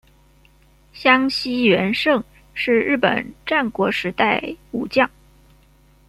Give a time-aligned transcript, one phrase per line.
[0.93, 2.23] 香西元盛
[2.55, 5.07] 是日本战国时代武将。